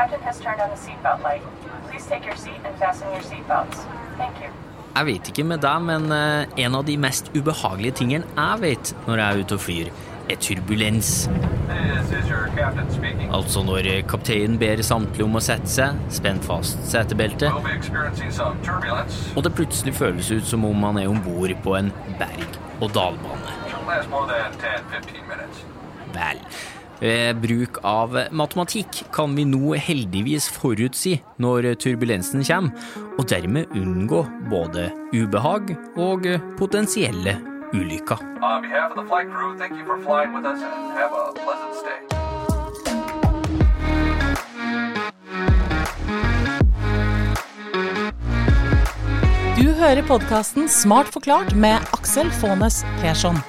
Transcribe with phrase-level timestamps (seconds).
[0.00, 1.42] captain has turned on the seatbelt light.
[1.88, 3.78] Please take your seat and fasten your seatbelts.
[4.16, 4.50] Thank you.
[4.96, 8.94] Jeg vet ikke med deg, men eh, en av de mest ubehagelige tingene jeg vet
[9.06, 9.90] når jeg er ute og flyr,
[10.30, 11.10] er turbulens.
[13.30, 17.54] Altså når kapteinen ber samtlige om å sette seg, spent fast setebeltet,
[19.36, 21.92] og det plutselig føles ut som om man er om bord på en
[24.30, 25.64] than 10-15 minutes.
[26.14, 26.38] Vel,
[27.00, 32.74] ved bruk av matematikk kan vi nå heldigvis forutsi når turbulensen kommer,
[33.18, 36.28] og dermed unngå både ubehag og
[36.60, 37.38] potensielle
[37.74, 38.20] ulykker.
[49.60, 53.40] Du hører podkasten Smart forklart med Aksel Faanes Persson.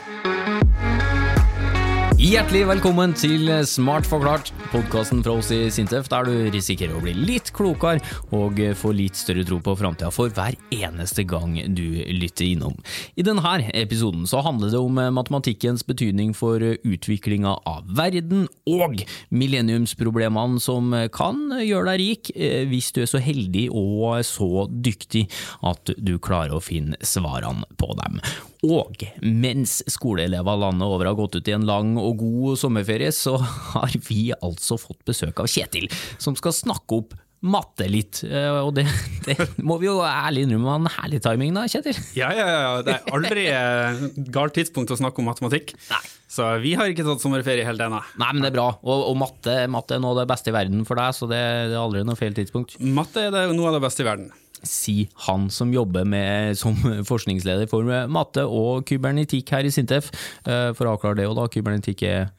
[2.21, 7.15] Hjertelig velkommen til Smart forklart, podkasten fra oss i Sintef, der du risikerer å bli
[7.17, 7.97] litt klokere
[8.37, 11.81] og få litt større tro på framtida for hver eneste gang du
[12.13, 12.77] lytter innom.
[13.17, 19.01] I denne episoden så handler det om matematikkens betydning for utviklinga av verden, og
[19.33, 25.25] millenniumsproblemene som kan gjøre deg rik eh, hvis du er så heldig og så dyktig
[25.65, 28.21] at du klarer å finne svarene på dem.
[28.61, 33.37] Og mens skoleelever landet over har gått ut i en lang og god sommerferie, så
[33.41, 35.87] har vi altså fått besøk av Kjetil,
[36.21, 38.19] som skal snakke opp matte litt.
[38.21, 38.83] Eh, Og det,
[39.25, 39.33] det
[39.65, 41.97] må vi jo ærlig innrømme var en herlig timing da, Kjetil.
[42.13, 42.73] Ja, ja, ja.
[42.85, 45.73] Det er aldri eh, galt tidspunkt å snakke om matematikk.
[45.89, 46.03] Nei.
[46.31, 47.97] Så vi har ikke tatt sommerferie helt ennå.
[48.21, 48.67] Nei, men det er bra.
[48.85, 51.41] Og, og matte, matte er noe av det beste i verden for deg, så det,
[51.73, 52.77] det er aldri noe feil tidspunkt.
[52.79, 54.29] Matte er det noe av det beste i verden.
[54.67, 56.75] Si han som jobber med, som
[57.11, 60.11] forskningsleder for matte og kybernetikk her i Sintef.
[60.45, 62.29] Eh, For å avklare det, og da kybernetikk er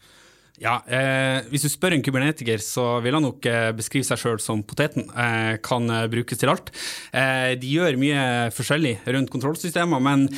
[0.63, 4.39] Ja, eh, Hvis du spør en kubernetiker, så vil han nok eh, beskrive seg sjøl
[4.43, 5.09] som poteten.
[5.11, 6.71] Eh, kan eh, brukes til alt.
[7.11, 10.29] Eh, de gjør mye forskjellig rundt kontrollsystemer, men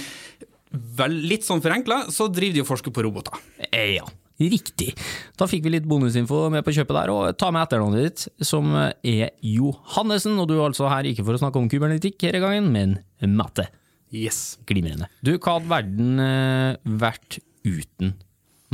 [0.98, 3.36] vel, litt sånn forenkla så driver de og forsker på roboter.
[3.74, 4.06] Ja,
[4.40, 4.92] riktig.
[5.38, 8.72] Da fikk vi litt bonusinfo med på kjøpet der, og ta med etternavnet ditt, som
[8.74, 12.72] er Johannesen, og du er altså her ikke for å snakke om kybernetikk denne gangen,
[12.74, 13.68] men matte.
[14.14, 14.58] Yes.
[14.68, 15.08] Glimrende.
[15.26, 18.14] Du, hva hadde verden eh, vært uten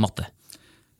[0.01, 0.29] matte?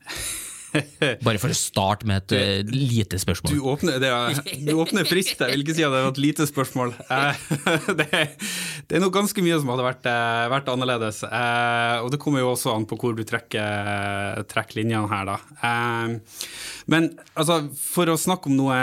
[1.26, 3.58] Bare for å starte med et du, lite Du spørsmål.
[3.74, 5.40] åpner, det er, du åpner friskt.
[5.42, 6.94] Jeg vil ikke si at det var et lite spørsmål.
[7.06, 7.42] Eh,
[8.00, 8.06] Det,
[8.88, 11.22] det er nok ganske mye som hadde vært, eh, vært annerledes.
[11.28, 15.38] Eh, Og det kommer jo også an på hvor du trekker, trekker linjene her, da.
[15.62, 16.42] Eh,
[16.92, 18.80] Men altså, for å snakke om noe,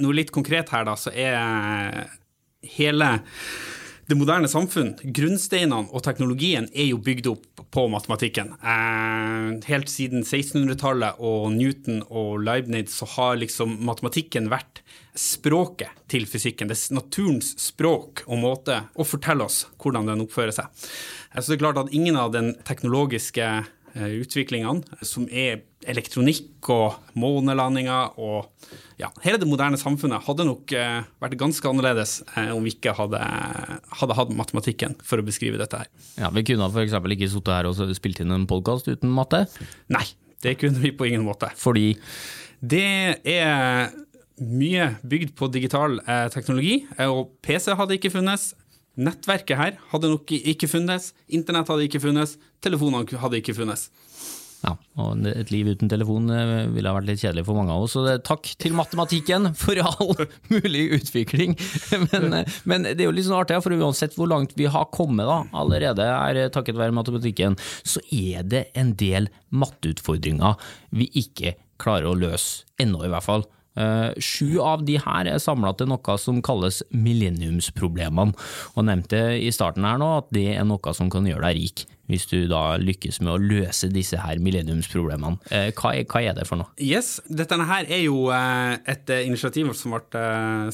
[0.00, 2.06] noe litt konkret her, da, så er
[2.76, 3.10] hele
[4.06, 8.52] det moderne samfunn, grunnsteinene og teknologien er jo bygd opp på matematikken.
[8.60, 14.82] Eh, helt siden 1600-tallet og Newton og Leibniz så har liksom matematikken vært
[15.16, 16.68] språket til fysikken.
[16.68, 20.68] Det er naturens språk og måte å fortelle oss hvordan den oppfører seg.
[21.32, 23.48] Eh, Så det er klart at ingen av den teknologiske
[23.94, 28.48] eh, utviklingene, som er elektronikk og månelandinger og
[29.00, 32.94] ja, hele det moderne samfunnet, hadde nok eh, vært ganske annerledes eh, om vi ikke
[32.96, 33.20] hadde,
[34.00, 35.90] hadde hatt matematikken for å beskrive dette her.
[36.20, 36.94] Ja, Vi kunne f.eks.
[37.16, 39.44] ikke sittet her og spilt inn en podkast uten matte,
[39.92, 40.06] Nei,
[40.44, 41.50] det kunne vi på ingen måte.
[41.58, 41.94] fordi
[42.60, 43.90] Det er
[44.42, 48.52] mye bygd på digital eh, teknologi, eh, og PC hadde ikke funnes.
[48.94, 51.12] Nettverket her hadde nok ikke funnes.
[51.34, 52.36] Internett hadde ikke funnes.
[52.62, 53.88] Telefonene hadde ikke funnes.
[54.64, 57.84] Ja, og et liv uten telefon eh, ville ha vært litt kjedelig for mange av
[57.84, 60.14] oss, så takk til matematikken for all
[60.54, 61.56] mulig utvikling.
[62.06, 64.88] Men, eh, men det er jo litt sånn artig, for uansett hvor langt vi har
[64.94, 70.56] kommet da, allerede er eh, takket være matematikken, så er det en del matteutfordringer
[70.96, 73.44] vi ikke klarer å løse, ennå i hvert fall.
[73.76, 78.34] Eh, Sju av de her er samla til noe som kalles millenniumsproblemene,
[78.74, 81.84] og nevnte i starten her nå at det er noe som kan gjøre deg rik,
[82.10, 85.40] hvis du da lykkes med å løse disse her millenniumsproblemene.
[85.50, 86.70] Eh, Hva er, hva er det for noe?
[86.78, 90.24] Yes, Dette her er jo eh, et initiativ som ble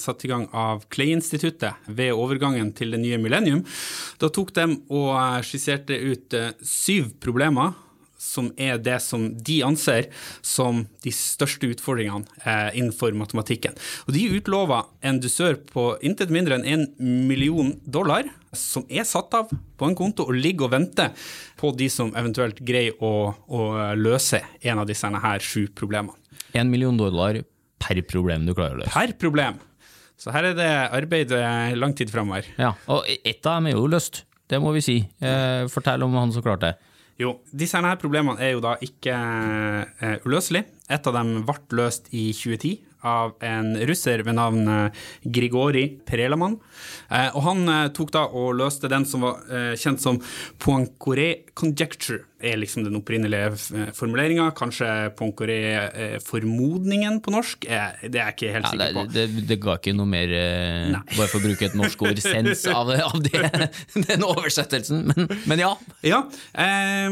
[0.00, 3.62] satt i gang av Clay-instituttet ved overgangen til det nye millennium.
[4.20, 5.14] Da tok de og
[5.46, 6.34] skisserte ut
[6.66, 7.72] syv problemer
[8.20, 10.10] som er det som de anser
[10.44, 13.76] som de største utfordringene eh, innenfor matematikken.
[14.06, 16.86] Og De utlova en dusør på intet mindre enn en
[17.28, 21.14] million dollar, som er satt av på en konto og ligger og venter
[21.60, 26.16] på de som eventuelt greier å, å løse en av disse her sju problemene.
[26.52, 27.40] En million dollar
[27.80, 28.92] per problem du klarer å løse.
[28.92, 29.60] Per problem.
[30.20, 32.50] Så her er det arbeid eh, lang tid framover.
[32.60, 34.98] Ja, og ett av dem er jo løst, det må vi si.
[35.22, 36.89] Eh, fortell om han som klarte det.
[37.20, 40.70] Jo, disse her problemene er jo da ikke eh, uløselige.
[40.90, 44.90] Et av dem ble løst i 2010 av en russer ved navn eh,
[45.24, 46.58] Grigori Perelaman.
[47.10, 49.34] Eh, og han eh, tok da og løste den som var
[49.80, 50.18] kjent som
[50.60, 53.50] Poincaré conjecture, er liksom den opprinnelige
[53.96, 54.50] formuleringa.
[54.56, 57.58] Kanskje Poincaré-formodningen på norsk?
[57.66, 59.02] Det er jeg ikke helt Ja, sikker på.
[59.12, 60.28] det, det, det ga ikke noe mer,
[60.94, 61.02] Nei.
[61.16, 63.42] bare for å bruke et norsk ord, sens av, av det,
[64.08, 64.98] den oversettelsen.
[65.10, 65.20] Men,
[65.50, 65.72] men ja.
[66.06, 66.20] Ja,
[66.60, 67.08] Eh,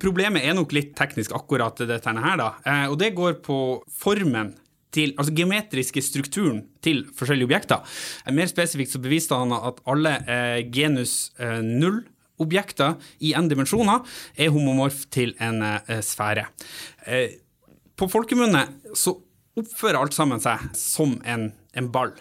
[0.00, 2.48] problemet er nok litt teknisk akkurat dette her, da.
[2.64, 3.58] Eh, og det går på
[4.00, 4.54] formen
[4.94, 7.82] til, altså geometriske strukturen til forskjellige objekter.
[8.26, 12.02] Eh, mer spesifikt så beviste han at alle eh, genus eh, null
[12.38, 14.04] objekter i n dimensjoner
[14.38, 16.46] er homomorf til en eh, sfære.
[17.06, 17.38] Eh,
[17.98, 18.64] på folkemunne
[18.94, 19.16] så
[19.58, 22.14] oppfører alt sammen seg som en, en ball.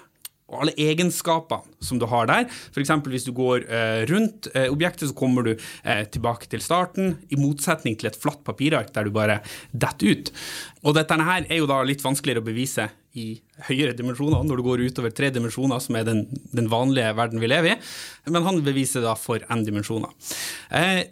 [0.47, 2.91] Og alle egenskapene som du har der, f.eks.
[3.11, 7.39] hvis du går eh, rundt eh, objektet, så kommer du eh, tilbake til starten, i
[7.39, 9.41] motsetning til et flatt papirark der du bare
[9.73, 10.31] detter ut.
[10.87, 13.27] Og dette her er jo da litt vanskeligere å bevise i
[13.67, 16.23] høyere dimensjoner, når du går utover tre dimensjoner, som er den,
[16.55, 17.77] den vanlige verden vi lever i,
[18.31, 20.13] men han beviser da for n dimensjoner.
[20.71, 21.07] Eh,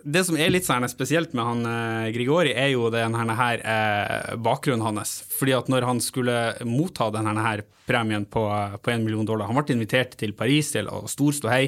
[0.00, 4.36] det som er litt sånn spesielt med han eh, Grigori, er jo denne her eh,
[4.40, 5.18] bakgrunnen hans.
[5.36, 8.44] Fordi at når han skulle motta denne her premien på,
[8.80, 11.64] på 1 million dollar Han ble invitert til Paris til å stor ståhei.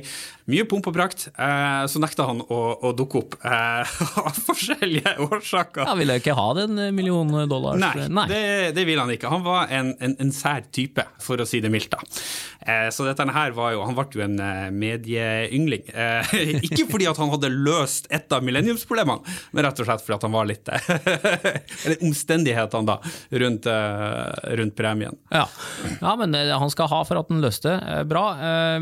[0.50, 1.28] Mye pomp og prakt.
[1.34, 3.96] Eh, så nekta han å, å dukke opp eh,
[4.26, 5.86] av forskjellige årsaker.
[5.88, 8.42] Han ville ikke ha den millionen million Nei, Nei, Det,
[8.76, 9.30] det ville han ikke.
[9.32, 11.92] Han var en, en, en sær type, for å si det mildt.
[11.92, 12.02] da.
[12.66, 15.86] Eh, så dette her var jo Han ble jo en eh, medieyngling.
[15.90, 16.34] Eh,
[16.68, 20.26] ikke fordi at han hadde løst et av millenniumsproblemene, men rett og slett fordi at
[20.28, 20.90] han var litt eh,
[21.86, 22.98] Eller omstendighetene da,
[23.42, 25.18] rundt, eh, rundt premien.
[25.32, 25.46] Ja.
[26.00, 27.74] ja, men eh, han skal ha for at han løste.
[27.80, 28.24] Eh, Bra.
[28.36, 28.78] Eh,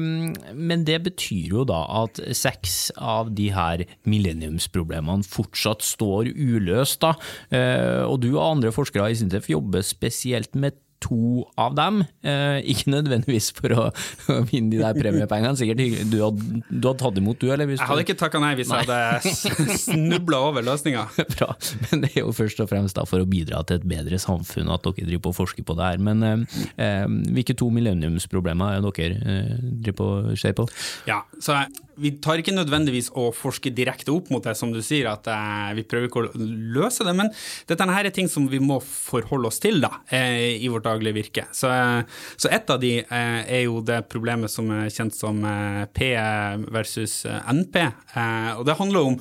[0.55, 7.01] Men det betyr jo da at seks av de her millenniumsproblemene fortsatt står uløst.
[7.01, 7.15] da.
[7.51, 12.03] Eh, Og du og andre forskere i Sintef jobber spesielt med to av dem.
[12.23, 15.83] Eh, ikke nødvendigvis for å, å vinne de der premiepengene, sikkert.
[16.11, 17.51] Du hadde, du hadde tatt imot, du?
[17.51, 17.69] eller?
[17.71, 21.07] Hvis Jeg hadde ikke takka nei hvis jeg hadde snubla over løsninga.
[21.37, 21.53] Bra,
[21.89, 24.71] men det er jo først og fremst da for å bidra til et bedre samfunn
[24.73, 26.03] at dere driver på å forske på det her.
[26.11, 29.55] Men eh, eh, hvilke to millenniumsproblemer er dere eh,
[29.85, 30.69] driver på å se på?
[31.09, 31.63] Ja, så
[32.01, 35.71] vi tar ikke nødvendigvis å forske direkte opp mot det, som du sier, at eh,
[35.79, 37.31] vi prøver ikke å løse det, men
[37.69, 41.17] dette her er ting som vi må forholde oss til da, eh, i vårt daglige
[41.17, 41.47] virke.
[41.57, 45.43] Så, eh, så et av de eh, er jo det problemet som er kjent som
[45.45, 46.13] eh, P
[46.73, 49.21] versus eh, NP, eh, og det handler om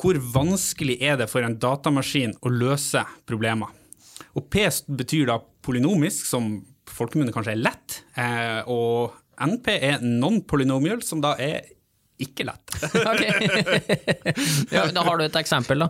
[0.00, 3.70] hvor vanskelig er det for en datamaskin å løse problemer.
[4.34, 6.56] Og P betyr da polynomisk, som
[6.94, 8.00] folkemunne kanskje er lett,
[8.70, 11.62] og NP er non-polynomial, som da er
[12.22, 12.74] ikke lett.
[14.74, 15.88] ja, da har du et eksempel, da.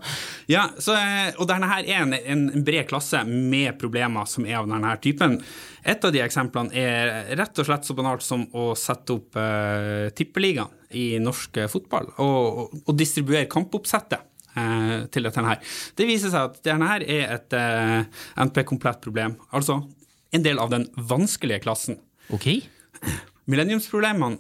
[0.50, 4.60] ja, så, eh, og denne her er en, en bred klasse med problemer som er
[4.62, 5.38] av denne typen.
[5.84, 10.08] Et av de eksemplene er rett og slett så banalt som å sette opp uh,
[10.16, 14.30] tippeligaen i norsk eh, fotball, og, og, og distribuere kampoppsettet.
[14.54, 15.58] eh, til dette her.
[15.98, 19.34] Det viser seg at denne her er et uh, NP-komplett problem.
[19.50, 19.80] Altså
[20.34, 21.98] en del av den vanskelige klassen.
[22.34, 22.48] Ok.
[23.50, 24.38] Millenniumsproblemene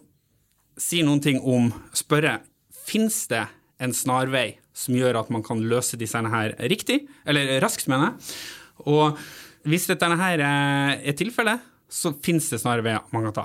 [0.80, 2.38] sier noen ting om spørre
[2.84, 3.46] fins det
[3.82, 8.38] en snarvei som gjør at man kan løse disse her riktig, eller raskt, mener jeg.
[8.90, 9.18] Og
[9.70, 13.44] hvis dette her eh, er tilfellet, så finnes det snarveier man kan ta.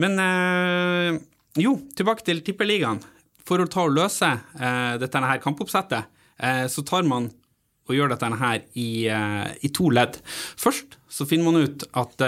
[0.00, 1.16] Men eh,
[1.64, 3.00] jo, tilbake til tippeligaen.
[3.44, 7.28] For å ta og løse eh, dette her kampoppsettet, så tar man
[7.86, 10.16] og gjør dette her i, i to ledd.
[10.58, 12.24] Først så finner man ut at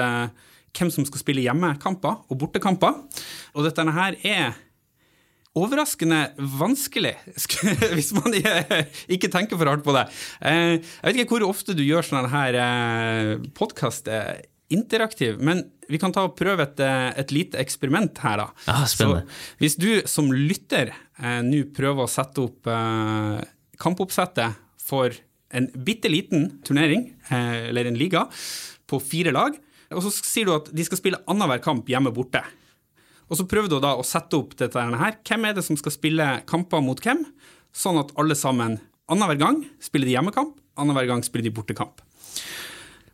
[0.77, 2.99] hvem som skal spille hjemmekamper og bortekamper.
[3.57, 4.57] Og dette her er
[5.57, 6.19] overraskende
[6.59, 7.15] vanskelig,
[7.97, 10.05] hvis man ikke tenker for hardt på det.
[10.45, 12.59] Eh, Jeg vet ikke hvor ofte du gjør sånn her
[13.57, 14.11] podkast
[14.73, 18.47] interaktiv, men vi kan ta og prøve et, eh, et lite eksperiment her, da.
[18.67, 19.23] Ah, spennende.
[19.31, 23.45] Så hvis du som lytter eh, nå prøver å sette opp eh,
[23.79, 25.15] kampoppsettet for
[25.55, 28.27] en bitte liten turnering, eh, eller en liga,
[28.91, 29.55] på fire lag,
[29.95, 32.43] og så sier du at de skal spille annenhver kamp hjemme borte.
[33.27, 35.19] Og så prøver du da å sette opp dette her.
[35.27, 37.25] Hvem er det som skal spille kamper mot hvem?
[37.77, 38.79] Sånn at alle sammen
[39.11, 42.03] annenhver gang spiller de hjemmekamp, annenhver gang spiller de bortekamp.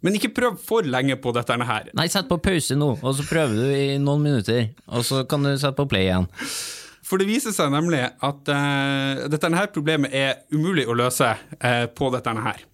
[0.02, 1.90] Men ikke prøv for lenge på dette her.
[1.94, 4.72] Nei, sett på pause nå, og så prøver du i noen minutter.
[4.90, 6.26] Og så kan du sette på play igjen.
[7.06, 11.86] For det viser seg nemlig at uh, dette her problemet er umulig å løse uh,
[11.92, 12.64] på dette her.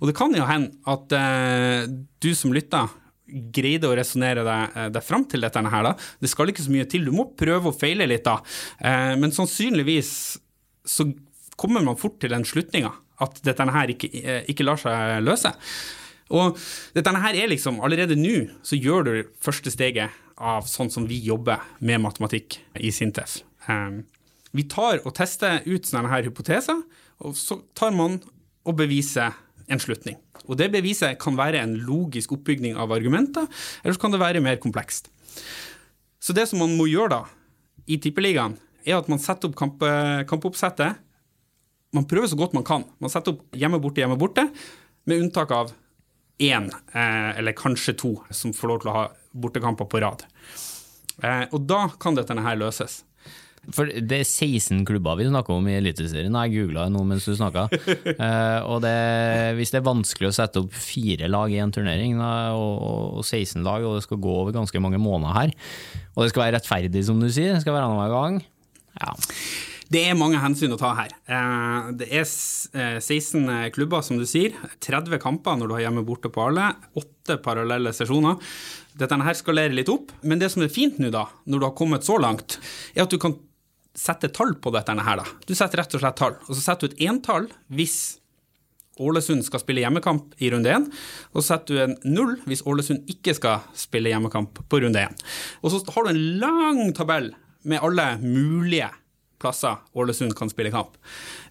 [0.00, 1.84] Og det kan jo hende at uh,
[2.22, 2.88] du som lytter
[3.28, 5.88] greide å resonnere deg, deg fram til dette her.
[5.90, 5.94] da.
[6.20, 8.38] Det skal ikke så mye til, du må prøve og feile litt da.
[9.20, 10.10] men sannsynligvis
[10.88, 11.06] så
[11.58, 12.92] kommer man fort til den slutninga
[13.24, 14.10] at dette her ikke,
[14.50, 15.52] ikke lar seg løse.
[16.34, 16.58] Og
[16.94, 21.18] dette her er liksom, allerede nå så gjør du første steget av sånn som vi
[21.24, 23.40] jobber med matematikk i Sintef.
[24.54, 26.78] Vi tar og tester ut sånne her hypoteser,
[27.24, 28.20] og så tar man
[28.68, 29.34] og beviser
[29.68, 30.16] en slutning.
[30.46, 33.48] Og det beviset kan være en logisk oppbygning av argumenter,
[33.82, 35.10] eller så kan det være mer komplekst.
[36.20, 37.20] Så det som man må gjøre da,
[37.88, 39.82] i Tippeligaen, er at man setter opp kamp,
[40.28, 40.98] kampoppsettet.
[41.96, 42.84] Man prøver så godt man kan.
[43.00, 44.48] Man setter opp hjemme borte, hjemme borte,
[45.08, 45.72] med unntak av
[46.38, 50.24] én, eh, eller kanskje to, som får lov til å ha bortekamper på rad.
[51.22, 53.02] Eh, og da kan dette her løses.
[53.74, 56.36] For det er 16 klubber vi snakker om i Eliteserien.
[56.46, 57.66] Jeg googla nå mens du snakka.
[58.22, 58.94] uh, og det,
[59.58, 63.24] hvis det er vanskelig å sette opp fire lag i en turnering, da, og, og
[63.26, 65.56] 16 lag, og det skal gå over ganske mange måneder her,
[66.14, 68.40] og det skal være rettferdig, som du sier, det skal være annenhver gang
[68.98, 69.14] ja.
[69.88, 71.14] Det er mange hensyn å ta her.
[71.32, 74.56] Eh, det er 16 eh, klubber, som du sier.
[74.84, 76.66] 30 kamper når du har hjemme borte på alle.
[76.98, 78.36] Åtte parallelle sesjoner.
[79.00, 81.76] Dette her skalerer litt opp, men det som er fint nå, da, når du har
[81.78, 82.58] kommet så langt,
[82.92, 83.38] er at du kan
[83.98, 85.26] sette tall på dette her, da.
[85.46, 87.98] Du setter rett og slett tall, og så setter du et entall hvis
[88.98, 90.86] Ålesund skal spille hjemmekamp i runde én,
[91.30, 95.14] og så setter du en null hvis Ålesund ikke skal spille hjemmekamp på runde én.
[95.62, 97.30] Og så har du en lang tabell
[97.68, 98.90] med alle mulige
[99.38, 100.98] plasser Ålesund kan spille kamp.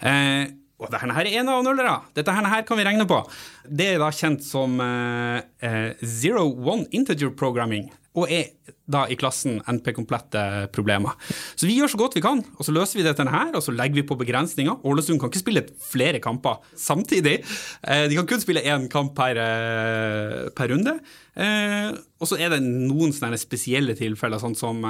[0.03, 1.95] Eh, og dette her er ener og nullere.
[2.13, 3.21] Dette her kan vi regne på.
[3.65, 8.53] Det er da kjent som eh, eh zero one integer programming og er
[8.87, 10.41] da i klassen NP-komplette
[10.73, 11.17] problemer.
[11.59, 13.73] Så vi gjør så godt vi kan, og så løser vi dette her, og så
[13.75, 14.79] legger vi på begrensninger.
[14.87, 17.41] Ålesund kan ikke spille flere kamper samtidig.
[17.83, 20.97] Eh, de kan kun spille én kamp per, eh, per runde.
[21.35, 24.81] Eh, og så er det noen spesielle tilfeller, sånn som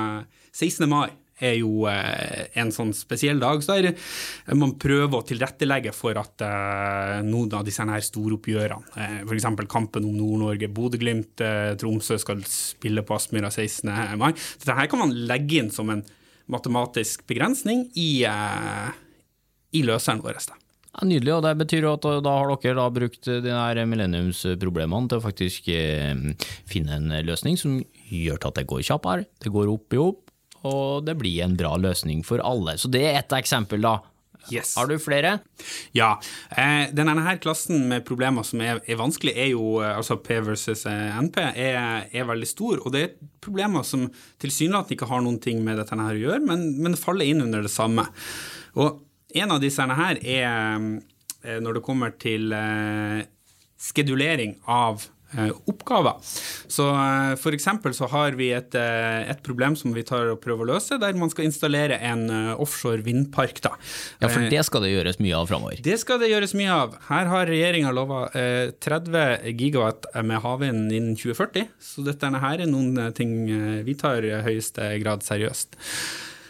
[0.54, 0.88] 16.
[0.88, 3.62] mai er jo eh, en sånn spesiell dag.
[3.64, 3.94] Så der
[4.58, 9.50] man prøver å tilrettelegge for at eh, noen av disse her storoppgjørene, eh, f.eks.
[9.70, 11.46] kampen om Nord-Norge, Bodø-Glimt,
[11.82, 13.92] Tromsø skal spille på Aspmyra 16.
[14.20, 14.32] mai.
[14.34, 16.06] Dette her kan man legge inn som en
[16.52, 20.40] matematisk begrensning i, i løseren vår.
[20.48, 20.56] Da.
[20.94, 25.20] Ja, nydelig, og det betyr at da har dere da brukt de her millenniumsproblemene til
[25.20, 25.68] å faktisk
[26.72, 27.76] finne en løsning som
[28.08, 30.24] gjør at det går kjappere, det går opp i opp,
[30.66, 32.78] og det blir en bra løsning for alle.
[32.82, 34.00] Så det er ett eksempel, da.
[34.52, 34.76] Yes.
[34.78, 35.40] Har du flere?
[35.92, 36.22] Ja.
[36.50, 40.40] Eh, denne her klassen med problemer som er, er vanskelig, er jo eh, altså P
[40.46, 42.80] versus eh, NP, er, er, veldig stor.
[42.86, 44.08] Og det er problemer som
[44.40, 47.66] tilsynelatende ikke har noen ting med dette her å gjøre, men, men faller inn under
[47.66, 48.08] det samme.
[48.80, 49.04] Og
[49.36, 53.28] en av disse her er når det kommer til eh,
[53.78, 55.04] skedulering av
[55.68, 56.20] oppgaver.
[56.72, 60.42] Så eh, for eksempel så har vi et, eh, et, problem som vi tar og
[60.44, 63.62] prøver å løse, der man skal installere en offshore vindpark.
[63.64, 63.74] Da.
[64.22, 65.82] Ja, for det skal det gjøres mye av framover?
[65.84, 66.96] Det skal det gjøres mye av.
[67.10, 73.12] Her har regjeringa lova 30 gigawatt med havvind innen 2040, så dette her er noen
[73.18, 73.36] ting
[73.86, 75.78] vi tar i høyeste grad seriøst.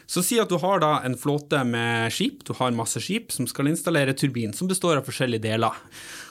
[0.07, 3.47] Så si at du har da en flåte med skip, du har masse skip som
[3.49, 5.75] skal installere turbin, som består av forskjellige deler.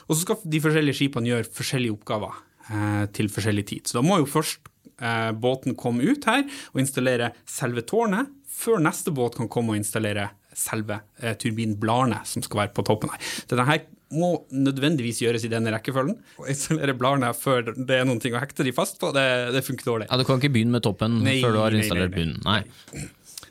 [0.07, 2.39] Og så skal de forskjellige skipene gjøre forskjellige oppgaver
[2.71, 3.87] eh, til forskjellig tid.
[3.89, 4.71] Så da må jo først
[5.01, 9.81] eh, båten komme ut her og installere selve tårnet, før neste båt kan komme og
[9.81, 13.21] installere selve eh, turbinbladene som skal være på toppen her.
[13.51, 13.83] Dette her
[14.15, 16.15] må nødvendigvis gjøres i denne rekkefølgen.
[16.39, 19.63] Å installere bladene før det er noen ting å hekte de fast på, det, det
[19.67, 20.07] funker dårlig.
[20.09, 22.39] Ja, Du kan ikke begynne med toppen nei, før du har installert bunnen?
[22.47, 22.61] Nei.
[22.95, 23.07] nei.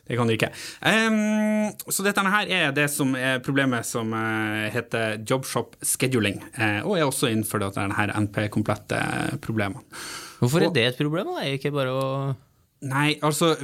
[0.07, 0.53] Det kan du ikke.
[0.87, 6.87] Um, så dette her er det som er problemet som uh, heter jobshop scheduling, uh,
[6.87, 9.01] og er også innenfor denne NP-komplette
[9.43, 9.83] problemene.
[10.39, 11.33] Hvorfor er og, det et problem?
[11.33, 11.43] Da?
[11.43, 12.05] Er ikke bare å
[12.87, 13.55] Nei, altså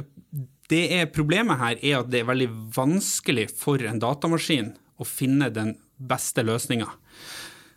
[0.71, 5.51] det er Problemet her er at det er veldig vanskelig for en datamaskin å finne
[5.53, 6.87] den beste løsninga.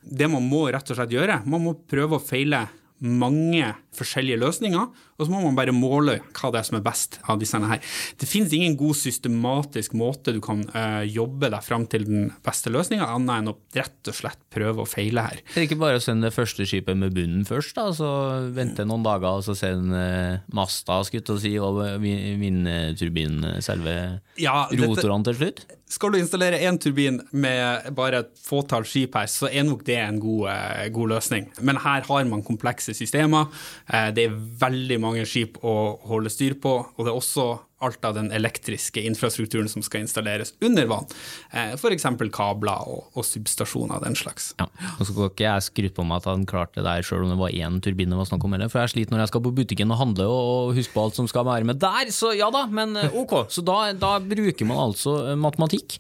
[0.01, 2.65] Det man må rett og slett gjøre, man må prøve å feile
[3.05, 4.87] mange forskjellige løsninger,
[5.17, 7.81] og så må man bare måle hva det er som er best av disse her.
[8.21, 12.73] Det finnes ingen god systematisk måte du kan uh, jobbe deg fram til den beste
[12.73, 15.41] løsninga, annet enn å rett og slett prøve å feile her.
[15.55, 18.11] Det Er ikke bare å sende det første skipet med bunnen først, da, så
[18.57, 23.97] vente noen dager og så sende uh, masta skutt og si, og vindturbinen, selve
[24.41, 25.67] ja, rotorene til slutt?
[25.87, 30.01] Skal du installere én turbin med bare et fåtall skip her, så er nok det
[30.03, 31.47] en god, uh, god løsning.
[31.63, 33.47] Men her har man komplekse systemer.
[33.87, 35.75] Det er veldig mange skip å
[36.09, 37.47] holde styr på, og det er også
[37.85, 41.09] alt av den elektriske infrastrukturen som skal installeres under vann.
[41.53, 42.07] Eh, F.eks.
[42.33, 44.53] kabler og, og substasjoner og den slags.
[44.61, 47.35] Ja, Så skal ikke jeg skryte på meg at han klarte det der sjøl om
[47.35, 49.55] det var én turbin det var snakk om, for jeg sliter når jeg skal på
[49.61, 52.65] butikken og handle og huske på alt som skal være med der, så ja da,
[52.67, 53.43] men eh, ok.
[53.53, 55.99] Så da, da bruker man altså eh, matematikk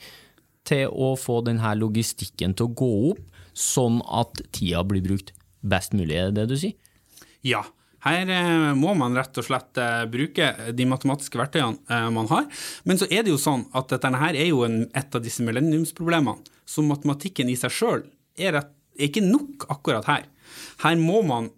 [0.67, 3.23] til å få denne logistikken til å gå opp,
[3.57, 5.31] sånn at tida blir brukt
[5.65, 6.75] best mulig, er det du sier?
[7.47, 7.63] Ja.
[8.07, 12.47] Her eh, må man rett og slett eh, bruke de matematiske verktøyene eh, man har.
[12.87, 16.55] Men så er det jo sånn at dette her er jo et av disse millenniumsproblemene.
[16.67, 18.05] Så matematikken i seg sjøl
[18.39, 20.29] er, er ikke nok akkurat her.
[20.85, 21.51] Her må man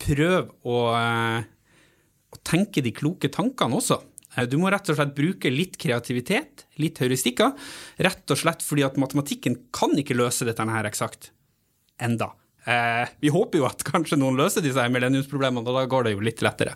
[0.00, 4.00] prøve å, å tenke de kloke tankene også.
[4.50, 7.54] Du må rett og slett bruke litt kreativitet, litt heuristikker,
[8.04, 11.30] rett og slett fordi at matematikken kan ikke løse dette her eksakt
[12.02, 12.34] enda.
[12.64, 16.24] Eh, vi håper jo at kanskje noen løser disse millenniumsproblemene, og da går det jo
[16.24, 16.74] litt lettere.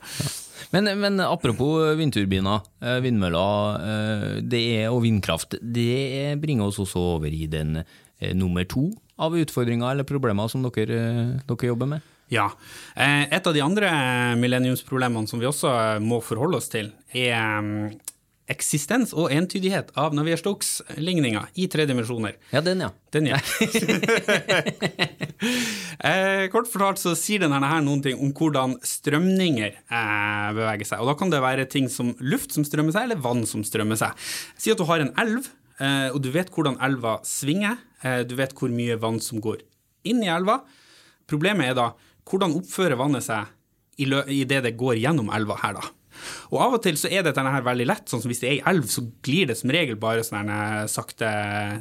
[0.74, 7.04] Men, men apropos vindturbiner, eh, vindmøller eh, det er, og vindkraft, det bringer oss også
[7.16, 11.00] over i den eh, nummer to av utfordringer eller problemer som dere,
[11.48, 12.14] dere jobber med.
[12.28, 12.50] Ja.
[12.94, 13.88] Et av de andre
[14.36, 15.70] millenniumsproblemene som vi også
[16.04, 17.96] må forholde oss til, er mm,
[18.48, 22.38] eksistens og entydighet av Navier-Stokes-ligninger i tre dimensjoner.
[22.54, 22.88] Ja, den, ja.
[23.12, 23.38] Den, ja.
[26.08, 31.02] eh, kort fortalt så sier denne her noen ting om hvordan strømninger eh, beveger seg.
[31.04, 34.00] Og da kan det være ting som luft som strømmer seg, eller vann som strømmer
[34.00, 34.16] seg.
[34.56, 37.76] Si at du har en elv, eh, og du vet hvordan elva svinger.
[38.02, 39.60] Eh, du vet hvor mye vann som går
[40.08, 40.62] inn i elva.
[41.28, 41.90] Problemet er da
[42.28, 43.54] hvordan oppfører vannet seg
[43.98, 45.88] i det det går gjennom elva her, da.
[46.52, 48.56] Og av og til så er dette her veldig lett, sånn som hvis det er
[48.58, 50.50] ei elv, så glir det som regel bare sånn
[50.90, 51.28] sakte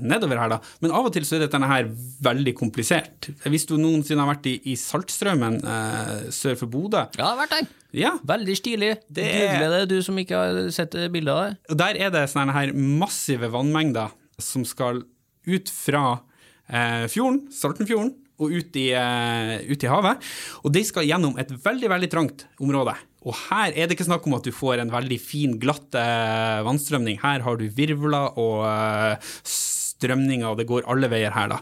[0.04, 0.60] nedover her, da.
[0.84, 1.90] Men av og til så er dette her
[2.26, 3.30] veldig komplisert.
[3.48, 7.42] Hvis du noensinne har vært i, i Saltstraumen eh, sør for Bodø Ja, jeg har
[7.42, 7.74] vært der.
[7.98, 8.94] Ja, Veldig stilig.
[9.08, 11.58] Det Google det, du som ikke har sett bilder av det.
[11.72, 15.02] og der er det sånne her massive vannmengder som skal
[15.48, 16.20] ut fra
[16.68, 20.26] eh, fjorden, Saltenfjorden, og ut i, uh, ut i havet.
[20.62, 22.94] Og de skal gjennom et veldig, veldig trangt område.
[23.28, 26.60] Og her er det ikke snakk om at du får en veldig fin, glatt eh,
[26.68, 27.20] vannstrømning.
[27.24, 31.62] Her har du virvler og eh, strømninger, og det går alle veier her, da.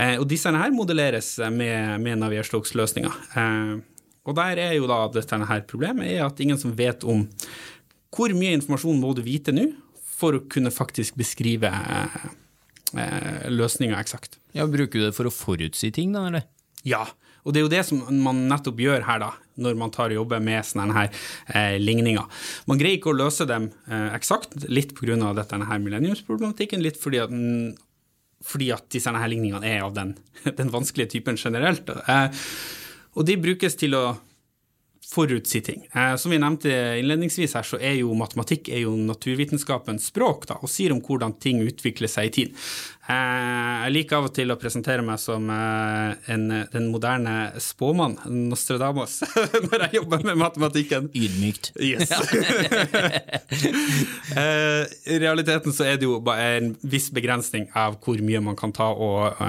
[0.00, 3.18] Eh, og disse her modelleres med, med Navier-Stokes-løsninger.
[3.36, 3.74] Eh,
[4.22, 7.26] og der er jo da dette her problemet er at ingen som vet om
[8.12, 9.70] hvor mye informasjon må du vite nå
[10.22, 12.16] for å kunne faktisk beskrive eh,
[12.94, 14.38] eh, løsninga eksakt.
[14.54, 16.46] Ja, Bruker du det for å forutsi ting, da, eller?
[16.86, 17.06] Ja,
[17.42, 19.30] og det er jo det som man nettopp gjør her, da,
[19.62, 21.08] når man tar og jobber med sånne her
[21.54, 22.42] eh, ligninger.
[22.70, 25.32] Man greier ikke å løse dem eh, eksakt, litt pga.
[25.34, 27.72] dette her millenniumsproblematikken, litt fordi at, mm,
[28.46, 30.14] fordi at disse her ligningene er av den,
[30.60, 31.90] den vanskelige typen generelt.
[31.90, 32.44] Eh,
[33.18, 34.04] og de brukes til å
[35.12, 35.84] forutsi ting.
[35.92, 40.58] Eh, som vi nevnte innledningsvis her, så er jo matematikk er jo naturvitenskapens språk, da,
[40.62, 42.58] og sier om hvordan ting utvikler seg i tid.
[43.10, 48.16] Eh, jeg liker av og til å presentere meg som eh, en, den moderne spåmann,
[48.48, 49.20] Nostradamus,
[49.68, 51.10] når jeg jobber med matematikken.
[51.12, 51.72] Ydmykt.
[51.82, 52.12] Yes.
[55.12, 58.72] I realiteten så er det jo bare en viss begrensning av hvor mye man kan
[58.74, 59.40] ta og,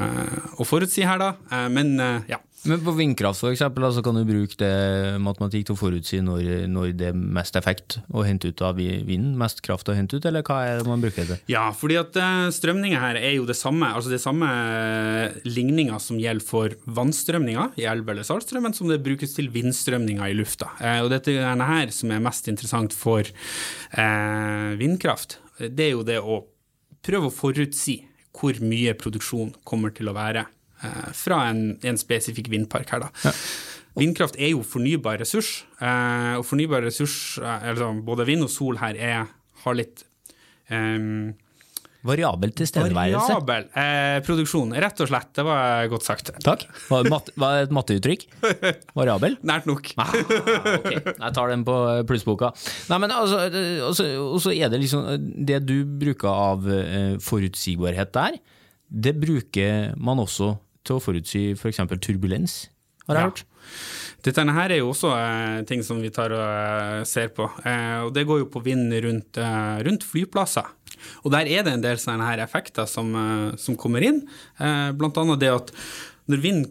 [0.58, 1.68] og forutsi her, da.
[1.72, 1.96] Men
[2.28, 2.42] ja.
[2.70, 6.68] Men på vindkraft for eksempel, så kan du bruke det matematikk til å forutsi når,
[6.72, 10.28] når det er mest effekt å hente ut av vinden, mest kraft å hente ut,
[10.30, 11.42] eller hva er det man bruker til?
[11.52, 16.00] Ja, fordi at uh, strømninger her er jo det samme, altså det samme uh, ligninga
[16.04, 20.72] som gjelder for vannstrømninger i elv eller saltstrømmen, som det brukes til vindstrømninger i lufta.
[20.80, 25.40] Eh, og dette er det her som er mest interessant for eh, vindkraft.
[25.60, 26.42] Det er jo det å
[27.04, 28.00] prøve å forutsi
[28.34, 30.52] hvor mye produksjon kommer til å være eh,
[31.16, 33.34] fra en, en spesifikk vindpark her, da.
[34.00, 38.80] Vindkraft er jo fornybar ressurs, eh, og fornybar ressurs, eh, altså både vind og sol
[38.82, 39.28] her, er,
[39.64, 40.02] har litt
[40.74, 41.34] eh,
[42.04, 43.38] Variabel tilstedeværelse.
[43.38, 45.30] variabel eh, produksjon, rett og slett.
[45.38, 46.34] Det var godt sagt.
[46.44, 46.66] Takk.
[46.90, 48.26] Var det, mat, var et matteuttrykk?
[48.98, 49.38] Variabel?
[49.54, 49.88] Nært nok.
[50.04, 51.78] Ah, ok, jeg tar den på
[52.10, 52.50] plussboka.
[52.92, 53.46] Nei, men altså,
[54.34, 55.08] også er det liksom
[55.48, 58.36] Det du bruker av eh, forutsigbarhet der,
[58.92, 61.78] det bruker man også til å forutsi f.eks.
[62.04, 62.68] turbulens,
[63.08, 63.30] har jeg Ja.
[63.30, 63.44] hørt.
[64.24, 68.04] Dette her er jo også eh, ting som vi tar og eh, ser på, eh,
[68.06, 70.66] og det går jo på vind rundt, eh, rundt flyplasser.
[71.26, 74.22] Og der er det en del sånne her effekter som, eh, som kommer inn,
[74.60, 75.72] eh, blant annet det at
[76.30, 76.66] når vind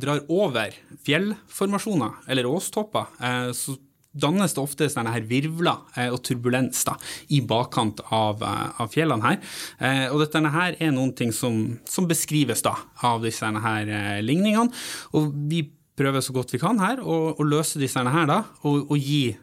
[0.00, 0.72] drar over
[1.04, 3.76] fjellformasjoner, eller åstopper, eh, så
[4.12, 6.96] dannes det ofte sånne her virvler eh, og turbulens da,
[7.30, 9.42] i bakkant av, eh, av fjellene her.
[9.78, 12.74] Eh, og dette her er noen ting som, som beskrives da,
[13.06, 14.72] av disse her ligningene.
[15.18, 15.64] Og vi
[16.00, 19.36] prøver så godt vi kan her å, løse disse her da, og, og gi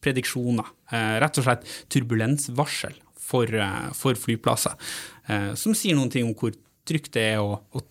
[0.00, 0.66] prediksjoner.
[1.20, 3.52] Rett og slett turbulensvarsel for,
[3.94, 4.74] for flyplasser.
[5.60, 6.56] Som sier noen ting om hvor
[6.88, 7.84] trygt det er å, eh,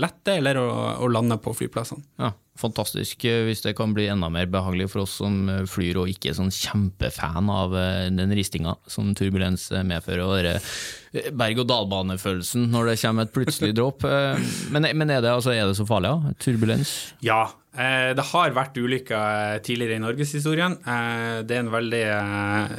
[0.00, 0.66] lette eller å,
[1.04, 2.02] å lande på flyplassene.
[2.22, 6.00] Ja, fantastisk eh, hvis det kan bli enda mer behagelig for oss som eh, flyr
[6.02, 11.30] og ikke er sånn kjempefan av eh, den ristinga som turbulens eh, medfører, og eh,
[11.36, 13.72] berg-og-dal-bane-følelsen når det kommer et plutselig.
[13.76, 16.36] Eh, Men, men er, det, altså, er det så farlig, ja?
[16.42, 16.94] Turbulens?
[17.24, 17.40] Ja,
[17.76, 19.16] eh, det har vært ulykker
[19.56, 20.78] eh, tidligere i norgeshistorien.
[20.84, 22.78] Eh, det er en veldig eh,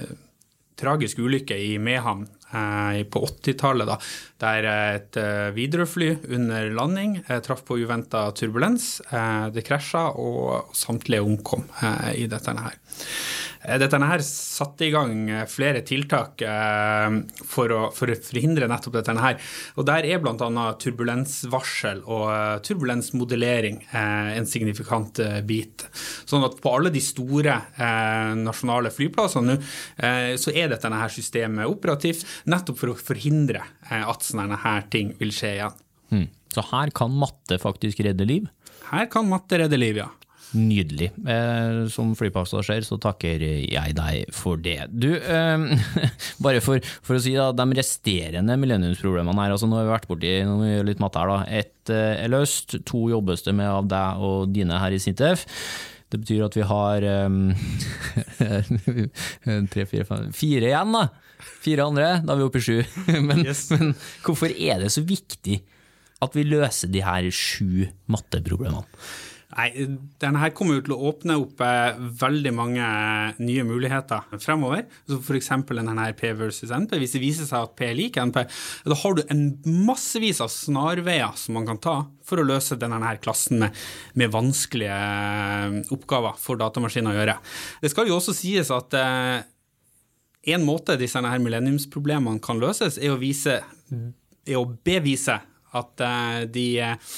[0.78, 3.98] tragisk ulykke i Mehamn eh, på 80-tallet, da,
[4.42, 9.00] der et eh, Widerøe-fly under landing eh, traff på uventa turbulens.
[9.10, 11.66] Eh, det krasja, og samtlige omkom
[12.14, 12.78] i dette her.
[13.82, 16.40] Dette her satte i gang flere tiltak
[17.50, 19.42] for å, for å forhindre nettopp dette her.
[19.76, 20.66] Og der er bl.a.
[20.80, 25.20] turbulensvarsel og turbulensmodellering en signifikant
[25.50, 25.88] bit.
[26.30, 27.58] Sånn at på alle de store
[28.40, 29.60] nasjonale flyplassene nå,
[30.40, 35.34] så er dette her systemet operativt, nettopp for å forhindre at sånne her ting vil
[35.36, 35.82] skje igjen.
[36.14, 36.28] Mm.
[36.54, 38.48] Så her kan matte faktisk redde liv?
[38.88, 40.08] Her kan matte redde liv, ja.
[40.56, 41.10] Nydelig.
[41.28, 44.80] Eh, som flypassasjer så takker jeg deg for det.
[44.96, 45.66] Du, eh,
[46.46, 50.08] bare for, for å si da, de resterende millenniumsproblemene her, altså nå har vi vært
[50.12, 53.44] borti nå må vi gjøre litt matte her da, ett eh, er løst, to jobbes
[53.48, 55.44] det med av deg og dine her i Sintef.
[56.08, 57.40] Det betyr at vi har um,
[59.74, 61.08] tre, fire, fem, fire igjen, da.
[61.62, 62.78] Fire andre, da er vi oppe i sju.
[63.28, 63.66] Men, Yes.
[63.76, 63.92] men
[64.26, 65.60] hvorfor er det så viktig
[66.24, 68.86] at vi løser de her sju matteproblemene?
[69.58, 69.72] Nei,
[70.22, 72.90] denne her kommer til å åpne opp eh, veldig mange
[73.42, 74.84] nye muligheter fremover.
[75.10, 76.94] Så eksempel denne P versus NP.
[77.02, 78.44] Hvis det viser seg at P er lik NP,
[78.86, 79.44] da har du en
[79.88, 83.84] massevis av snarveier som man kan ta for å løse denne klassen med,
[84.20, 87.38] med vanskelige eh, oppgaver for datamaskiner å gjøre.
[87.82, 89.42] Det skal jo også sies at eh,
[90.54, 93.60] en måte disse her millenniumsproblemene kan løses, er å, vise,
[94.46, 95.42] er å bevise
[95.78, 97.12] at eh, de eh,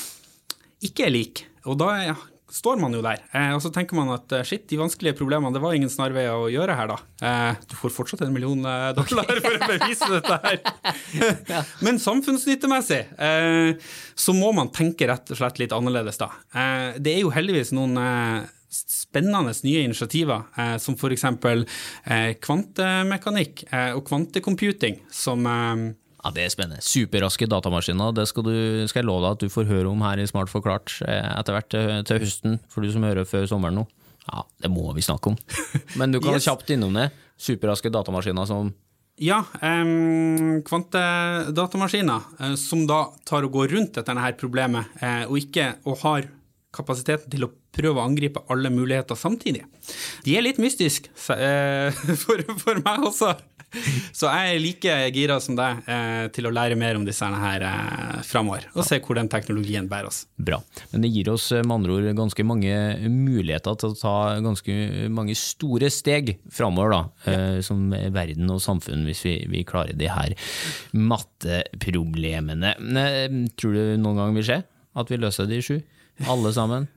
[0.89, 1.48] ikke er like.
[1.69, 2.15] Og da ja,
[2.49, 3.21] står man jo der.
[3.36, 6.34] Eh, og så tenker man at eh, shit, de vanskelige problemene, det var ingen snarveier
[6.34, 6.97] å gjøre her, da.
[7.29, 10.62] Eh, du får fortsatt en million eh, dollar for å bevise dette her.
[11.86, 16.32] Men samfunnsnyttemessig eh, så må man tenke rett og slett litt annerledes, da.
[16.53, 17.99] Eh, det er jo heldigvis noen
[18.69, 21.25] spennende nye initiativer, eh, som f.eks.
[21.25, 25.89] Eh, kvantemekanikk eh, og kvantecomputing, som eh,
[26.23, 26.82] Ja, Det er spennende.
[26.84, 28.12] Superraske datamaskiner.
[28.17, 30.51] Det skal, du, skal jeg love deg at du får høre om her i Smart
[30.51, 33.86] forklart eh, etter hvert til, til høsten, for du som hører før sommeren nå.
[34.29, 35.38] Ja, det må vi snakke om.
[35.99, 36.45] Men du kan Yes.
[36.49, 37.08] kjapt innom det.
[37.39, 38.73] Superraske datamaskiner som
[39.19, 45.39] Ja, um, kvantedatamaskiner eh, som da tar og går rundt dette her problemet, eh, og
[45.41, 46.27] ikke og har
[46.75, 49.63] kapasiteten til å prøve å angripe alle muligheter samtidig.
[50.25, 51.91] De er litt mystiske eh,
[52.23, 53.34] for, for meg også.
[54.19, 57.65] Så jeg er like gira som deg eh, til å lære mer om disse her
[57.65, 60.23] eh, framover, og se hvor den teknologien bærer oss.
[60.36, 60.60] Bra.
[60.91, 62.73] Men det gir oss eh, med andre ord ganske mange
[63.13, 64.77] muligheter til å ta ganske
[65.13, 70.10] mange store steg framover, da, eh, som verden og samfunn, hvis vi, vi klarer de
[70.12, 70.36] her
[70.97, 72.75] matteproblemene.
[73.05, 74.62] Eh, Tror du noen gang vil skje
[74.99, 75.77] at vi løser de sju?
[76.27, 76.89] Alle sammen?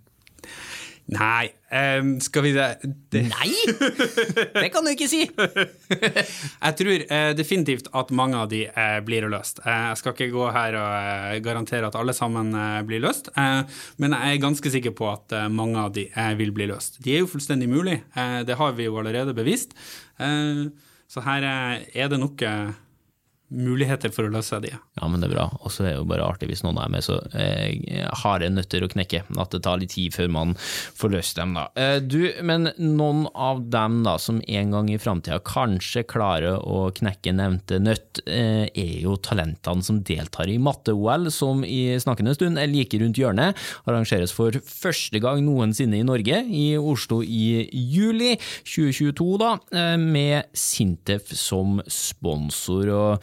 [1.10, 2.66] Nei, Um, skal vi det,
[3.08, 3.48] det Nei!
[4.60, 5.22] Det kan du ikke si!
[5.24, 9.62] Jeg tror uh, definitivt at mange av de uh, blir løst.
[9.64, 13.30] Uh, jeg skal ikke gå her og eh, garantere at alle sammen eh, blir løst,
[13.40, 13.62] eh,
[14.02, 17.00] men jeg er ganske sikker på at eh, mange av de eh, vil bli løst.
[17.04, 19.72] De er jo fullstendig mulig, eh, det har vi jo allerede bevist.
[20.20, 20.66] Eh,
[21.08, 22.72] så her eh, er det nok eh,
[23.52, 24.72] muligheter for å løse de.
[24.72, 25.46] Ja, men det er bra.
[25.62, 28.84] Og så er det jo bare artig hvis noen er med så eh, harde nøtter
[28.84, 31.66] å knekke, at det tar litt tid før man får løst dem, da.
[31.78, 36.86] Eh, du, men noen av dem da, som en gang i framtida kanskje klarer å
[36.96, 42.60] knekke nevnte nøtt, eh, er jo talentene som deltar i matte-OL, som i snakkende stund
[42.60, 43.58] er like rundt hjørnet.
[43.88, 48.34] Arrangeres for første gang noensinne i Norge, i Oslo i juli
[48.64, 52.88] 2022, da, eh, med Sintef som sponsor.
[52.92, 53.22] og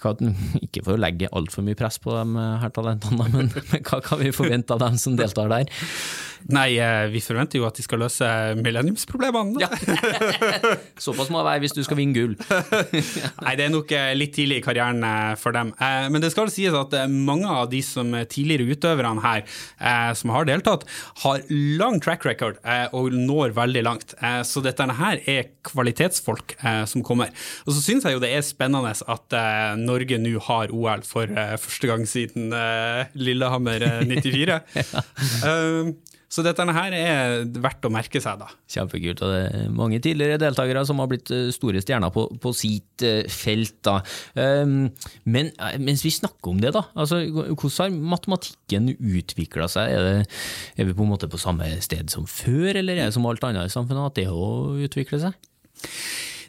[0.64, 4.20] ikke for å legge altfor mye press på de her talentene, men, men hva kan
[4.22, 5.70] vi forvente av dem som deltar der?
[6.48, 8.24] Nei, eh, vi forventer jo at de skal løse
[8.56, 9.60] millenniumsproblemene.
[11.04, 12.32] Såpass må det være hvis du skal vinne gull.
[13.44, 15.74] Nei, det er nok eh, litt tidlig i karrieren eh, for dem.
[15.76, 19.44] Eh, Men det skal sies at eh, mange av de som eh, tidligere utøverne her,
[19.78, 20.86] eh, som har deltatt,
[21.26, 24.16] har lang track record eh, og når veldig langt.
[24.20, 27.28] Eh, Så dette her er kvalitetsfolk eh, som kommer.
[27.66, 31.30] Og så syns jeg jo det er spennende at eh, Norge nå har OL for
[31.30, 34.62] eh, første gang siden eh, Lillehammer eh, 94.
[34.80, 35.92] Eh,
[36.30, 38.46] Så dette her er verdt å merke seg, da.
[38.70, 39.18] Kjempekult.
[39.26, 43.02] og det er mange tidligere deltakere som har blitt store stjerner på, på sitt
[43.34, 43.80] felt.
[43.82, 43.96] da.
[44.38, 44.92] Um,
[45.26, 45.50] men
[45.82, 49.90] mens vi snakker om det, da, altså, hvordan har matematikken utvikla seg?
[49.90, 50.40] Er, det,
[50.78, 53.50] er vi på en måte på samme sted som før, eller er det som alt
[53.50, 55.46] annet i samfunnet at det òg utvikler seg?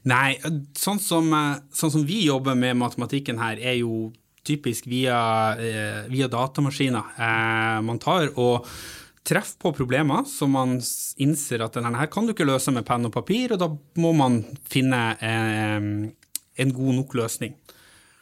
[0.10, 0.40] Nei,
[0.78, 4.12] sånn som, eh, sånn som vi jobber med matematikken her, er jo
[4.44, 7.06] typisk via, eh, via datamaskiner.
[7.20, 8.66] Eh, man tar og
[9.24, 13.06] treffer på problemer som man innser at denne her kan du ikke løse med penn
[13.06, 13.68] og papir, og da
[14.02, 17.54] må man finne en god nok løsning.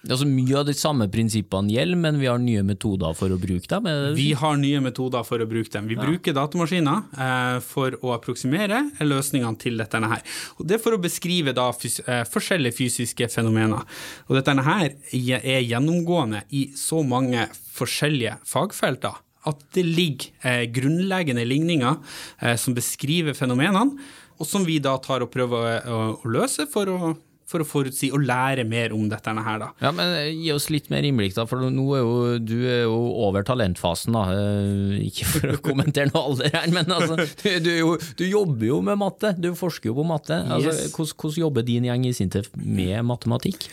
[0.08, 3.68] Altså, mye av de samme prinsippene gjelder, men vi har nye metoder for å bruke
[3.68, 3.90] dem?
[4.16, 5.90] Vi har nye metoder for å bruke dem.
[5.92, 10.24] Vi bruker datamaskiner eh, for å approksimere løsningene til dette her.
[10.56, 13.84] Og det er for å beskrive da fys eh, forskjellige fysiske fenomener.
[14.30, 21.46] Og dette her er gjennomgående i så mange forskjellige fagfelter at det ligger eh, grunnleggende
[21.48, 21.96] ligninger
[22.40, 24.00] eh, som beskriver fenomenene,
[24.40, 27.14] og som vi da tar og prøver å, å løse for å,
[27.50, 29.60] for å forutsi og lære mer om dette her.
[29.64, 29.72] da.
[29.82, 32.14] Ja, men eh, Gi oss litt mer innblikk, da, for nå er jo,
[32.46, 34.14] du er jo over talentfasen.
[34.14, 34.24] da.
[34.38, 37.74] Eh, Ikke for å kommentere noe alder her, men altså, du, du,
[38.22, 40.38] du jobber jo med matte, du forsker jo på matte.
[40.46, 40.94] Altså, Yes.
[40.94, 43.66] hvordan, hvordan jobber din gjeng i Sintef med matematikk?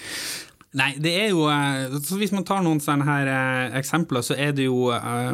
[0.76, 4.36] Nei, det er jo eh, så Hvis man tar noen sånne her eh, eksempler, så
[4.36, 5.32] er det jo eh,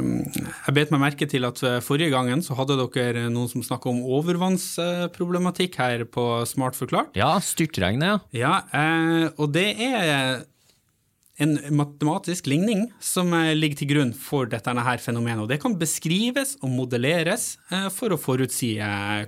[0.68, 4.02] Jeg bet meg merke til at forrige gangen så hadde dere noen som snakka om
[4.18, 7.12] overvannsproblematikk her på Smart forklart.
[7.18, 8.52] Ja, styrtregnet, ja.
[8.72, 10.42] Ja, og det er
[11.42, 15.44] en matematisk ligning som ligger til grunn for dette her fenomenet.
[15.44, 17.54] Og det kan beskrives og modelleres
[17.94, 18.74] for å forutsi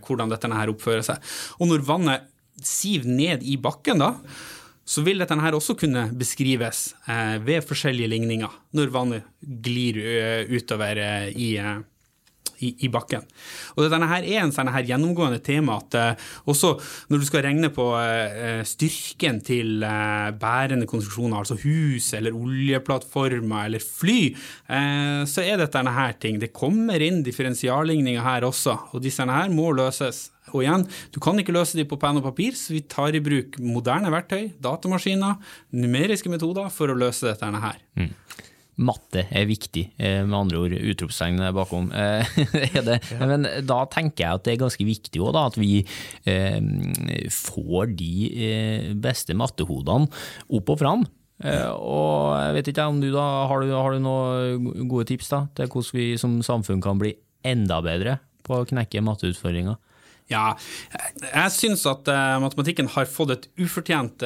[0.04, 1.34] hvordan dette her oppfører seg.
[1.58, 2.28] Og når vannet
[2.62, 4.12] siver ned i bakken, da,
[4.84, 10.52] så vil dette her også kunne beskrives eh, ved forskjellige ligninger, når vannet glir eh,
[10.52, 11.50] utover eh, i
[12.60, 13.24] i, i bakken.
[13.74, 16.74] Og dette her er en sånn her gjennomgående tema at uh, også
[17.10, 23.68] når du skal regne på uh, styrken til uh, bærende konstruksjoner, altså hus eller oljeplattformer
[23.68, 24.18] eller fly,
[25.28, 26.38] så er dette her ting.
[26.40, 30.28] Det kommer inn differensialligninger her også, og disse her må løses.
[30.52, 33.22] Og igjen, du kan ikke løse de på penn og papir, så vi tar i
[33.24, 35.38] bruk moderne verktøy, datamaskiner,
[35.74, 37.80] numeriske metoder for å løse dette her.
[38.82, 41.92] Matte er viktig, eh, med andre ord utropstegn bakom.
[41.94, 42.38] Eh,
[42.88, 42.98] det.
[43.20, 45.84] Men da tenker jeg at det er ganske viktig også, da, at vi
[46.26, 46.58] eh,
[47.30, 50.10] får de beste mattehodene
[50.58, 51.06] opp og fram.
[51.44, 55.44] Og jeg vet ikke om du da, har du, har du noen gode tips da,
[55.54, 57.12] til hvordan vi som samfunn kan bli
[57.46, 59.76] enda bedre på å knekke matteutfordringer?
[60.32, 60.54] Ja,
[61.20, 62.08] jeg syns at
[62.40, 64.24] matematikken har fått et ufortjent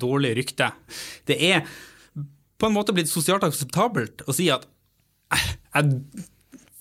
[0.00, 0.72] dårlig rykte.
[1.30, 1.62] Det er
[2.58, 4.66] på en måte blitt sosialt akseptabelt å si at
[5.32, 6.24] jeg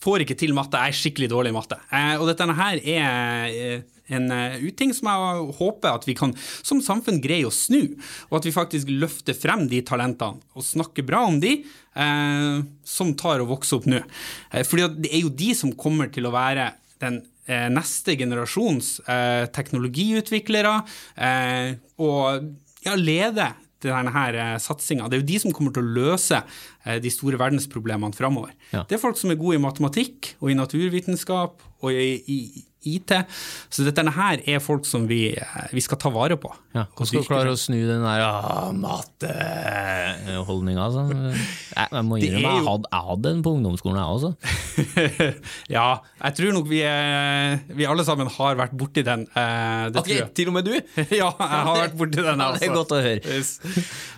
[0.03, 1.77] får ikke til matte, jeg er skikkelig dårlig i matte.
[1.91, 3.81] Eh, og dette her er eh,
[4.15, 7.97] en eh, uting som jeg håper at vi kan som samfunn greie å snu,
[8.29, 11.59] og at vi faktisk løfter frem de talentene og snakker bra om de
[12.85, 14.03] som tar og vokser opp nå.
[14.53, 18.87] Eh, fordi det er jo de som kommer til å være den neste generasjons
[19.55, 20.71] teknologiutviklere,
[22.03, 22.47] og
[22.83, 23.45] ja, lede
[23.85, 25.09] denne her eh, satsinga.
[25.09, 28.55] Det er jo de som kommer til å løse eh, de store verdensproblemene framover.
[28.73, 28.85] Ja.
[28.87, 32.39] Det er folk som er gode i matematikk og i naturvitenskap og i, i
[32.95, 33.11] IT.
[33.73, 36.49] Så dette her er folk som vi, eh, vi skal ta vare på.
[36.77, 38.33] Ja, hvordan skal du klare å snu den der ja,
[38.77, 40.81] matte-holdninga?
[40.87, 41.03] Altså.
[41.77, 44.29] Jeg, jeg må innrømme, jeg hadde, jeg hadde den på ungdomsskolen, jeg også.
[45.75, 45.89] ja,
[46.23, 49.21] jeg tror nok vi, er, vi alle sammen har vært borti den.
[49.29, 50.73] eh, det okay, til og med du?
[51.21, 52.41] ja, jeg har vært borti den.
[52.41, 52.79] Ja, det er altså.
[52.79, 53.21] godt å høre.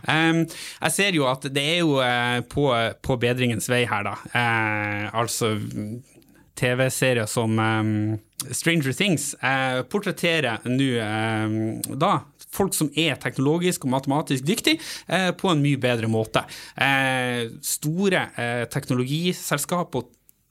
[0.08, 0.40] Um,
[0.86, 2.64] jeg ser jo at det er jo eh, på,
[3.04, 4.16] på bedringens vei her, da.
[4.32, 5.48] Uh, altså
[6.60, 7.94] TV-serier som um,
[8.52, 12.20] Stranger Things uh, portretterer nå uh, da
[12.50, 14.80] folk som er teknologisk og matematisk dyktig,
[15.12, 16.42] uh, på en mye bedre måte.
[16.74, 20.10] Eh, store eh, teknologiselskap og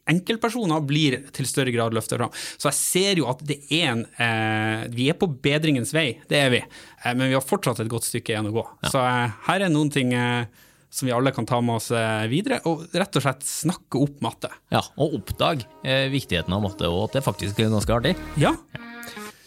[0.08, 2.32] enkeltpersoner blir til større grad løftet fram.
[2.56, 6.40] Så jeg ser jo at det er en eh, Vi er på bedringens vei, det
[6.40, 6.62] er vi.
[6.62, 8.64] Eh, men vi har fortsatt et godt stykke igjen å gå.
[8.88, 10.48] Så eh, her er noen ting eh,
[10.90, 14.22] som vi alle kan ta med oss eh, videre, og rett og slett snakke opp
[14.24, 14.50] matte.
[14.72, 18.16] Ja, og oppdag eh, viktigheten av matte, og at det faktisk er ganske artig.
[18.40, 18.54] Ja,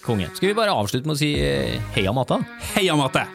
[0.02, 0.32] Konge.
[0.34, 2.40] Skal vi bare avslutte med å si eh, heia matta?
[2.74, 3.28] heia matte!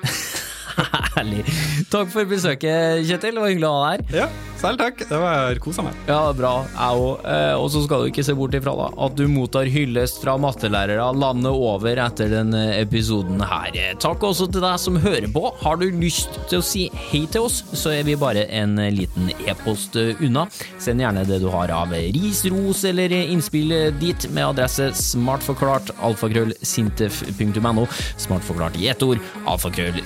[1.17, 1.45] Herlig.
[1.93, 3.37] Takk for besøket, Kjetil.
[3.37, 4.21] Det var hyggelig å ha deg her.
[4.25, 4.29] Ja.
[4.57, 5.03] Selv takk.
[5.05, 5.97] Det var kosa meg.
[6.09, 6.53] Ja, bra.
[6.73, 7.27] Jeg òg.
[7.29, 10.39] Eh, og så skal du ikke se bort ifra da, at du mottar hyllest fra
[10.41, 13.69] mattelærere landet over etter denne episoden her.
[13.77, 15.43] Eh, Takk også til deg som hører på.
[15.61, 19.29] Har du lyst til å si hei til oss, så er vi bare en liten
[19.45, 20.47] e-post unna.
[20.83, 26.57] Send gjerne det du har av ris, ros eller innspill dit med adresse smartforklart alfakrøll
[26.65, 27.87] sintef.no.
[28.25, 30.01] Smartforklart i ett ord, alfakrøll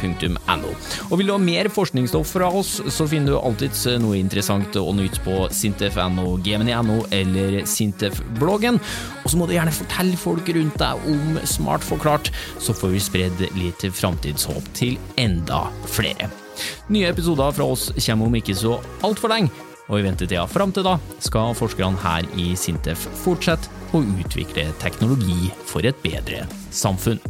[0.00, 0.72] sintef.no.
[1.10, 4.94] Og vil du ha mer forskningsstoff fra oss, så finner du alltids noe interessant og
[4.98, 8.80] nytt på sintef.no, gemini.no eller Sintef-bloggen.
[9.22, 13.02] Og så må du gjerne fortelle folk rundt deg om Smart forklart, så får vi
[13.02, 16.30] spredd litt framtidshåp til enda flere.
[16.92, 18.76] Nye episoder fra oss kommer om ikke så
[19.06, 19.52] altfor lenge,
[19.88, 25.50] og i ventetida fram til da skal forskerne her i Sintef fortsette å utvikle teknologi
[25.68, 27.20] for et bedre samfunn.